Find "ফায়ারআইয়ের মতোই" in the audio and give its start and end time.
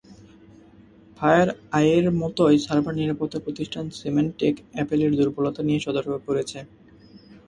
1.17-2.57